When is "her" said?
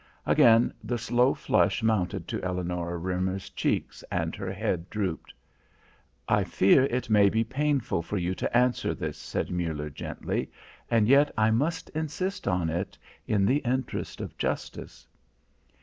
4.35-4.51